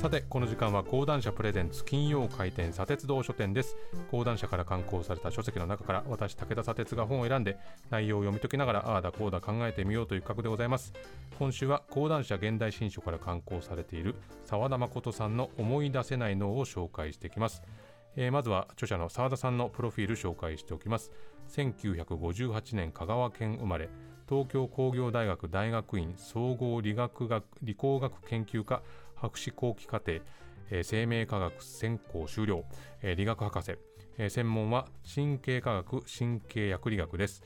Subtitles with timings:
[0.00, 3.76] さてこの時間は講談社プレゼンツ金曜開店砂鉄道書店です。
[4.10, 7.58] 講談社から刊行された書籍の中から私武田砂鉄が本を選んで
[7.90, 10.94] 内容を読み解きながらああだこうだ考えてみようという企画でございます。
[11.38, 14.14] 今週は講談社現代新書から刊行されている
[14.46, 17.62] 澤田誠さんの思い出せない脳を紹介していきます。
[18.16, 21.12] えー、まずは著者の澤田さんのプロフィール紹介しておきます。
[21.50, 23.90] 1958年香川県生まれ
[24.30, 28.80] 東京工業大学大学院総合理学学理工学研究科
[29.20, 30.12] 博士後期課程、
[30.70, 32.64] えー、生命科学専攻修了、
[33.02, 33.76] えー、理学博士、
[34.18, 37.42] えー、専門は神経科学神経薬理学です、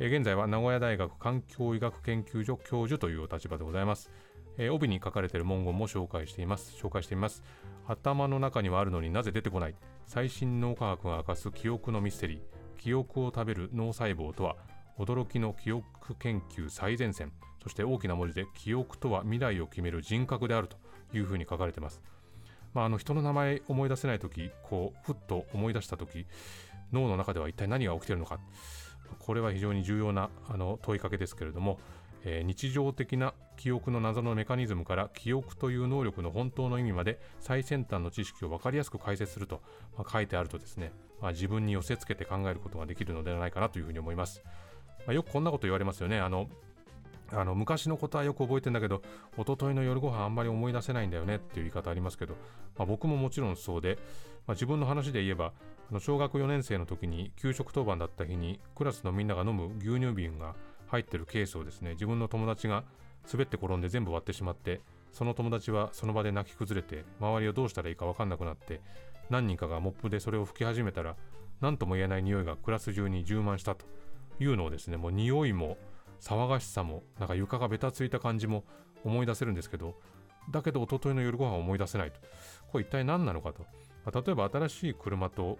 [0.00, 4.10] え、現在は名古屋大学環境医学研究所教授というお立場でございます。
[4.58, 6.74] え、帯に書かれている文言も紹介しています。
[6.76, 7.42] 紹介しています。
[7.86, 9.74] 頭の中にはあるのになぜ出てこない。
[10.06, 12.40] 最新脳科学が明かす記憶のミステリー。
[12.78, 14.56] 記憶を食べる脳細胞とは
[14.98, 17.32] 驚きの記憶研究最前線。
[17.62, 20.76] そして大きな文字で記憶とは未来を決める人格であると。
[21.12, 22.02] いうふうに書かれてます。
[22.74, 26.26] まあ、あの人の名前思い出せない時こうふっと思い出した時
[26.92, 28.40] 脳の中では一体何が起きているのか
[29.18, 31.78] これは非常に重要なあの問いかけですけれども、
[32.24, 39.60] えー、日常的な記憶の謎のメカニズムから記憶という能力の本当の意味まで最先端の知識を分かりやすく解説すると、
[39.96, 44.42] まあ、書いてあるとですね、まあ、自分に寄せつけて考えることができるのではないかなというふうに思います。
[45.06, 46.20] まあ、よくこんなこと言われますよね。
[46.20, 46.48] あの
[47.32, 49.02] あの昔のことはよく覚えてんだけど
[49.38, 52.34] 一昨日の夜ご飯あんまり思い出せないんだよねっていう言い方ありますけど、
[52.76, 53.98] まあ、僕ももちろんそうで、
[54.46, 55.52] まあ、自分の話で言えば
[55.90, 60.54] あの小学4年生の時に給食当番だった日にクラスのみんなが飲む牛乳瓶が
[60.86, 62.84] 入ってるケースをですね自分の友達が
[63.30, 64.80] 滑って転んで全部割ってしまって
[65.12, 68.80] その友達はその場で泣き崩れて周りをどうしたらいいか分かんなくなって
[69.30, 71.16] 何人かがモップでそれを拭き始めたら
[71.60, 73.86] 何とも言えない匂いがクラス中に充満したと
[74.40, 75.76] いうのをですねもう匂いも
[76.22, 78.64] 騒がしさもなんか床がべたついた感じも
[79.04, 79.96] 思い出せるんですけど
[80.50, 82.20] だけど一昨日の夜ご飯を思い出せないと。
[82.72, 83.64] これ一体何なのかと、
[84.04, 85.58] まあ、例えば新しい車と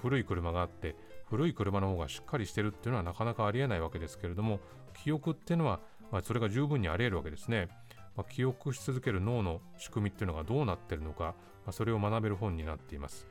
[0.00, 4.60] 古い車があって古い車の方がしっかりしてるっていうのはなかなかありえないわけですけれども
[5.02, 5.80] 記憶っていうのは、
[6.10, 7.68] まあ、それが十分にあり得るわけですね、
[8.16, 11.34] まあ、記憶し続ける脳の仕組みっていうのがどうなってるのか、ま
[11.70, 13.26] あ、それを学べる本になっています、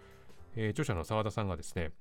[0.56, 1.92] えー、著者の澤田さんがですね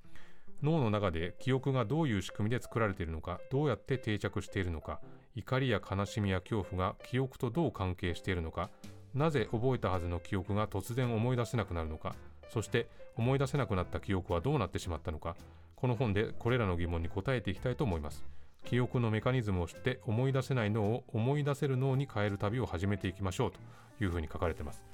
[0.62, 5.00] 脳の中で記憶がどういう仕組みで作られているのかどうやって定着しているのか
[5.34, 8.70] 怒りや悲しみや恐怖が記憶とどう関係しているのか
[9.14, 12.14] なぜ覚えたはずの記憶が突然思い出せなくなるのか
[12.52, 12.86] そして
[13.16, 15.36] 思い出せなくなった記憶はどうなってしまったのか
[15.82, 18.24] この本でこれらの疑問に答えていきたいと思います。
[18.64, 23.58] 記憶のメカニズムを知って思い出せない脳を思い出せる脳に変える旅を始めていきましょうと
[24.00, 24.84] いうふうに書かれています。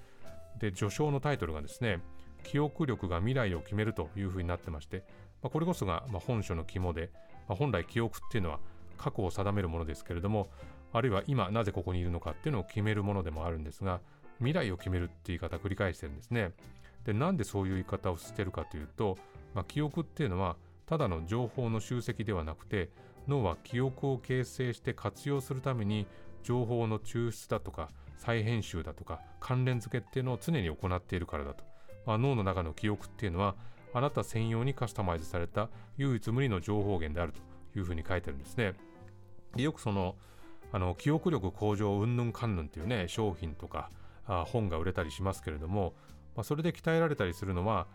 [0.58, 2.00] で序章のタイトルがですね
[2.42, 5.04] 記憶力が未来を決めるというふうになってまして
[5.42, 7.10] まあ、これこそがま本書の肝で、
[7.48, 8.58] まあ、本来記憶っていうのは
[8.96, 10.48] 過去を定めるものですけれども
[10.92, 14.00] あるいは今なぜここにいるのかっていうのを決めるものでもあるんですが
[14.38, 16.52] 未来を決めるっていう言い方を繰り返してるんですね。
[17.04, 19.16] でなんでそういう言い方をしてるかというと、
[19.54, 20.56] まあ、記憶っていうのは
[20.86, 22.90] ただの情報の集積ではなくて
[23.26, 26.06] 脳は記憶を形成して活用するために
[26.42, 31.64] 情報の抽出だとか再編集だとか関連付けっていうのを常に行っているからだと、
[32.06, 33.54] まあ、脳の中の記憶っていうのは
[33.92, 38.74] あなた専用にカスタマイズされた唯一無二の情報源であるというふうに書いてるんですね。
[39.56, 40.16] よくその
[40.72, 43.90] あの記憶力向上うんぬんかんぬんっていうね商品とか
[44.26, 45.94] あ本が売れたりしますけれども、
[46.36, 47.86] まあ、それで鍛えられたりするのは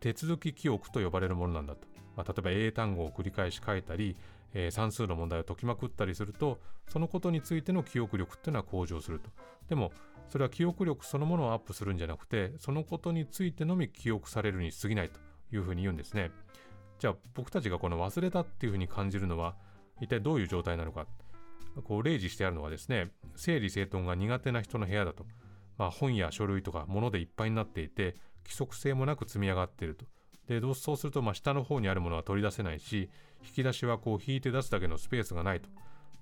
[0.00, 4.16] 手続き記憶と呼ばれるものなんだと、まあ、例えば英単語を繰り返し書いたり、
[4.52, 9.30] えー、算数の問題を解きまくったりするとそのことについての記憶力っていうのは向上すると。
[9.68, 9.92] でも
[10.28, 15.29] それは記憶力そのものをアップするんじゃなくてそのことについてのみ記憶されるに過ぎないと。
[15.52, 16.30] いうふうに言うんですね。
[16.98, 19.54] じゃあ僕たちがこの忘れたっていうふうに感じるのは
[20.00, 21.06] 一体どういう状態なのか。
[21.84, 25.24] こう例示してあるのはですね、整理整頓が苦手な人の部屋だと。
[25.78, 30.04] まあ、本や書類とか物でいっぱいになっていて規則性もなく積み上がっていると。
[30.46, 33.08] でそうするとまあ下の方にあるものは取り出せないし
[33.46, 35.70] 引き出しはこう引いて出すだけのスペースがないと。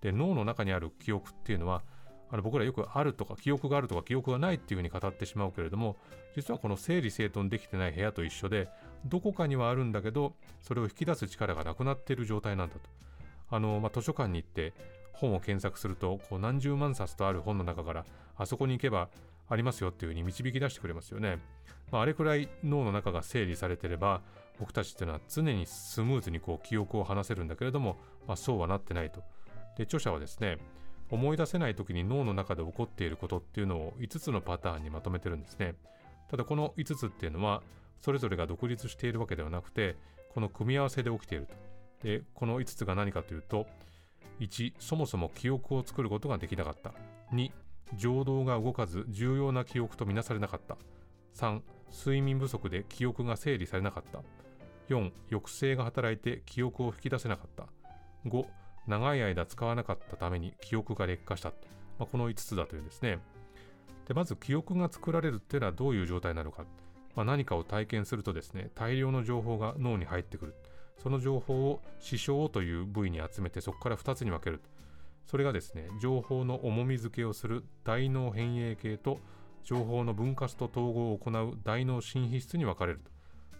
[0.00, 1.82] で脳の中にある記憶っていうのは
[2.30, 5.96] あの僕らよくあるとか記憶があるとか記憶がないっていうふうに語ってしまうけれども
[6.36, 8.68] 実はこの整理整頓できてない部屋と一緒で
[9.04, 12.80] どこかにはあるんだけどそれを引き出す力がなくなっている状態なんだと。
[13.50, 14.72] あの、まあ、図書館に行って
[15.12, 18.04] 本を検索するとこう何十万冊とある本の中から
[18.36, 19.08] あそこに行けば
[19.48, 21.38] ありますよっていうふうに導き出してくれますよね、
[21.90, 24.20] まあ、あれくらい脳の中が整理されてれば
[24.60, 27.96] 僕たちっていうのは常にスムーズにこう記憶を話せるんだけれども、
[28.26, 29.22] まあ、そうはなってないと。
[29.76, 30.58] で著者はですね
[31.10, 35.74] 思い出せない時に脳の中で起こっていることっていうのを5つのパターンにまとめてるんですね。
[36.30, 37.62] ただこの5つっていうのは
[38.00, 39.96] それぞれが独立しているわけではなくて
[40.34, 41.54] この組み合わせで起きていると。
[42.02, 43.66] でこの5つが何かというと
[44.40, 46.92] 1そもそも記憶を作ることができなかった。
[47.32, 47.50] 2
[47.96, 50.76] 情動が動かず重要な記憶とみなされなかった。
[51.34, 51.60] 3
[51.90, 54.20] 睡眠不足で記憶が整理されなかった。
[54.88, 57.66] 4抑制が働いて記憶を引き出せなかった。
[58.26, 58.46] 5
[58.86, 61.50] 長い間使わなかったために記憶が劣化した、
[61.98, 63.18] まあ、この5つだというんですね。
[64.06, 66.64] でまず記憶が作られるっていうのはどういう状態なのか、
[67.18, 70.54] まあ、何かを体験するとですね大量の情報が脳に入ってくる。
[71.02, 74.60] その情報を視床という部位に集めてそこから2つに分ける。
[75.26, 79.18] それがですね情報の重み付けをする大脳変影系と
[79.64, 83.00] 情報の分割と統合を行う大脳新皮質に分かれる。
[83.00, 83.10] と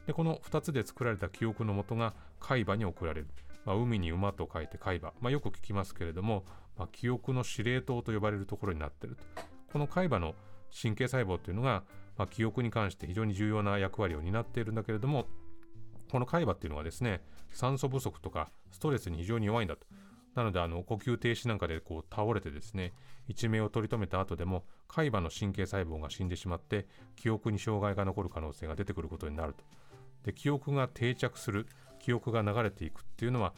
[0.06, 3.26] でこの2つで作られた記憶のもとが海馬に送られる、
[3.64, 6.44] まあ、海に馬と書いて海馬、まあ、よく聞きますけれども、
[6.78, 9.42] まあ、記憶の司令塔と呼ばれるところになっていると。
[9.72, 10.36] この海馬の
[10.70, 11.84] 神経細胞というのが、
[12.16, 15.26] まあ、記憶に関して非常に重要な役割を担っているんだけれども
[16.10, 17.22] この海馬っていうのはですね
[17.52, 19.86] 酸素不足とかストレスに非常に弱いんだと。
[20.34, 22.92] なのであの呼吸停止なんかでこう倒れてですね
[23.26, 26.86] 一命を取り留めた後でも海馬の神経細胞が死んでしまって
[27.16, 29.64] 記憶に障害が残る可能性が出てくることになると。
[30.24, 31.66] で記憶が定着する
[31.98, 33.52] 記憶が流れていくっていうのは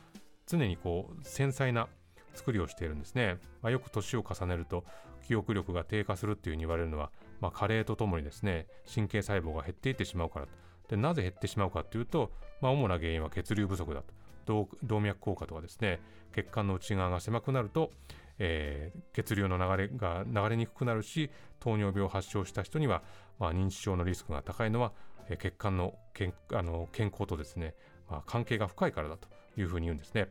[0.46, 1.88] 常にこう繊細な
[2.34, 4.84] 作りをしているんですね、まあ、よく年を重ねると
[5.30, 10.48] 記憶力が低下するっていうふうに言われるのは、まあ、加齢とともにですね神経細胞が減っていってしまうから
[10.88, 14.02] でなぜ減ってしまうかっていうと、まあ、主な原因は血流不足だ
[14.44, 16.00] と動脈硬化とかですね
[16.34, 17.92] 血管の内側が狭くなると、
[18.40, 21.30] えー、血流の流れが流れにくくなるし
[21.60, 23.04] 糖尿病を発症した人には、
[23.38, 24.90] まあ、認知症のリスクが高いのは、
[25.28, 27.76] えー、血管の健あの健康とですね、
[28.10, 30.26] まあ、関係が深いからだというふうに言うんですね。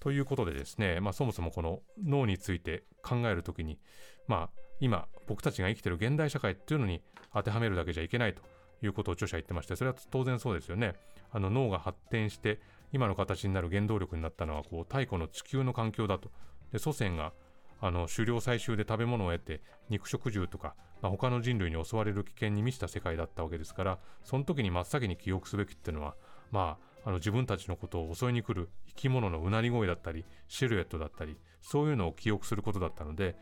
[0.00, 3.78] ということでですね、まあ、そもそもこの脳について考えるときに、
[4.26, 7.02] まあ、今僕たちが生きている現代社会っていうのに
[7.34, 8.42] 当てはめるだけじゃいけないと
[8.82, 10.94] いうことを著者は言ってましてそれは当然そうですよね。
[11.32, 12.60] あの脳が発展して
[12.92, 16.30] 今の形になる原動力になったのはこう太古の地球の環境だと。
[16.72, 17.32] で祖先が
[17.80, 26.14] あの狩猟採集で食べ物を得て肉食獣とか、まあ、他の人類に襲われる危険に満ちた世界だったわけですからその時に真っ先に記憶すべきっていうのは
[26.50, 33.36] まああの自分たちのことを襲いに来る生き物のうなり声だったりシルエットだったりそういうのを記憶することだったので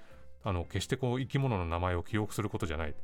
[0.45, 2.95] あの決してこう生き物の名前を記憶することじゃない、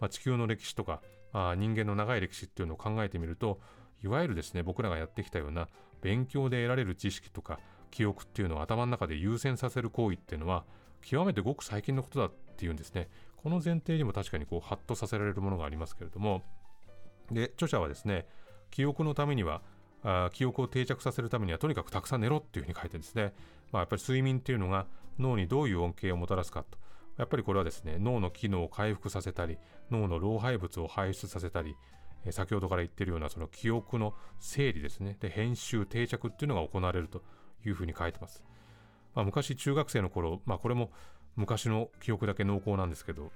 [0.00, 1.00] まあ、地球の歴史とか、
[1.32, 3.60] あ、人間の長い歴史っていうのを考えてみると
[4.02, 5.68] いわゆるですね僕らがやってきたような
[6.00, 7.58] 勉強で得られる知識とか
[7.90, 10.64] 記憶っていうのを頭の中で優先させる行為っていうのは
[11.02, 13.08] 極めてごく最近のことだっていうんですね。
[13.36, 16.42] この前提にも確かにこうハッとさせられるものがありますけれども。
[17.30, 18.26] で著者はですね
[18.70, 19.62] 記憶のためには
[20.04, 23.32] あ記憶を定着させるためにはとにかくたくさん寝ろっていうふうに書いてですね、
[23.72, 24.86] まあ、やっぱり睡眠っていうのが
[25.18, 26.78] 脳にどういう恩恵をもたらすかと。
[27.16, 29.56] やっぱりこれはですね脳の機能を回復させたり
[29.90, 31.76] 脳の老廃物を排出させたり
[32.30, 35.16] 先ほどから言ってるようなその記憶の整理ですね。
[35.20, 37.22] で編集定着っていうのが行われると
[37.64, 38.42] いうふうに書いてます、
[39.14, 40.90] まあ、昔中学生の頃、まあ、これも
[41.36, 43.32] 昔の記憶だけ濃厚なんですけど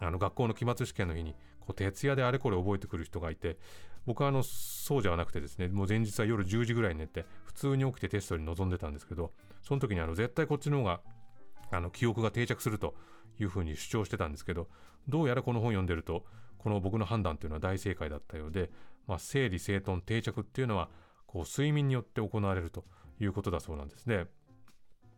[0.00, 3.58] あの学校の期末試験の日にこう徹夜であれこれ覚えてくる人がいて
[4.06, 9.32] 僕はあのそうじゃなくてですねもう前日は夜10時ぐらいに寝て普通に起きてテストに臨んでたんですけど
[9.62, 11.00] その時にあの絶対こっちの方が
[11.72, 12.94] あの記憶が定着すると
[13.40, 14.68] いうふうに主張してたんですけど
[15.08, 16.24] どうやらこの本読んでると
[16.58, 18.70] この僕の判断というのは大正解だったようで、
[19.06, 20.88] まあ、整理整頓定着っていうのは
[21.26, 22.84] こう睡眠によって行われると
[23.20, 24.26] いうことだそうなんですね。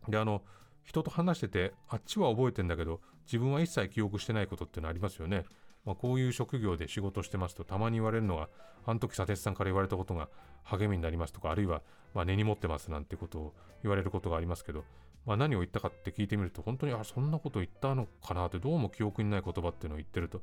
[0.07, 0.43] であの
[0.83, 5.45] 人と話しててあっちは覚えてんだけど自分は一切記憶してないことっていうのありますよね。
[5.85, 8.49] まあ、こういう職業で仕事してますとたまに言われるのが
[8.85, 10.29] あの時佐哲さんから言われたことが
[10.63, 11.81] 励みになりますとかあるいは
[12.13, 14.83] まあ根に持ってますなんてことを言われることがありますけど、
[15.25, 20.41] まあ、何を言ったかって聞いてみると本当にあそんなこと言ったのかなってどうも記憶にない言葉っていうのを言ってると。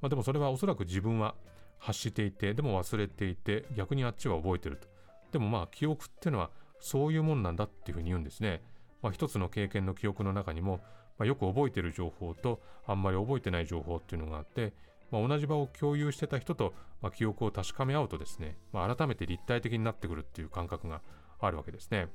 [0.00, 1.34] まあ、でもそれはおそらく自分は
[1.78, 4.88] 発していてでも忘れていて逆にあっちは覚えてると。
[5.32, 8.62] でもまあ記憶っていうのはそういうもんなんだっていうふうに言うんですね、
[9.02, 10.80] まあ、一つの経験の記憶の中にも、
[11.18, 14.72] まあ、よく覚えてる情報とあんまり覚えてない情報っていうのがあって、
[15.10, 21.00] まあ、同じ場を共有してた人と、ま、記憶を確かめ合うとですね、ま、改めて立体的になってくるっていう感覚が
[21.40, 22.08] あるわけですね、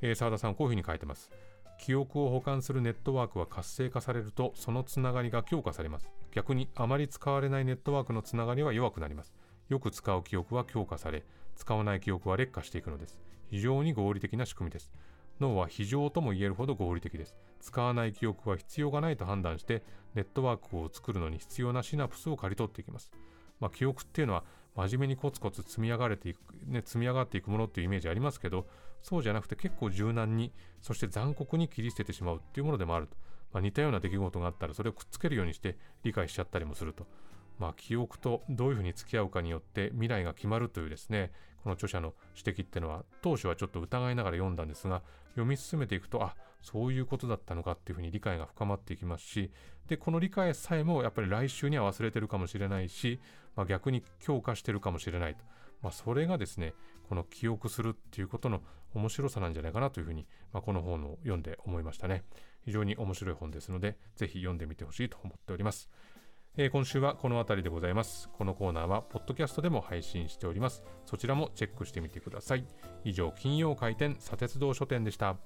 [0.00, 1.30] えー、澤田さんこういうふうに書いてます。
[1.78, 6.08] 記憶を保管するネットワークは活性化されるとそのつながりが強化されます。
[6.30, 9.34] 逆にあまり使われないネットワークのつながりは弱くなります。
[9.68, 11.24] よく使う記憶は強化され
[11.56, 13.18] 使わない記憶は劣化していくのです。
[13.50, 14.92] 非常に合理的な仕組みです。
[15.40, 17.36] 脳は非常とも言えるほど合理的です。
[17.60, 19.82] 使わない記憶は必要がないと判断して
[20.14, 23.12] ネットワークを作るのに必要なシナプスを刈り取っていきます。
[23.60, 28.66] まあ、記憶っていうのは真面目にコツコツ積み上がれていく、ね、積み上がっていくものっていうイメージありますけど
[29.02, 33.16] そうじゃなくて結構柔軟にそして残酷に切り捨ててしまうっていうものでもあると、
[33.52, 37.06] まあ、似たような出来事があったらそれをくっつけるようにして理解しちゃったりもすると、
[37.58, 49.50] まあ、記憶とどういうふうに付き合うかによって未来が決まるというですねこの著者の指摘っていうのは当初はちょっと疑いながら読んだんですが読み進めていくとあそういうことだったのかっていうふうに理解が深まっていきますし
[49.88, 53.20] でこの理解さえもやっぱり来週には忘れてるかもしれないし、
[53.56, 55.44] まあ、逆に強化してるかもしれないと、
[55.82, 56.74] まあ、それがですね
[57.08, 58.60] この記憶するっていうことの
[58.94, 62.24] 面白さなんじゃないかなというふうに、まあ、この本を読んで思いましたね。
[62.64, 65.90] 非常に面白い本ですのでぜひ読んでみてほしいと思っております。
[66.58, 68.28] えー、今週はこの辺りでございます。
[68.36, 70.84] このコーナーは、ポッドキャストでも配信しております。
[71.06, 72.66] そちらもチェックしてみてください。
[73.04, 75.38] 以上、金曜開店、砂鉄道書店でした。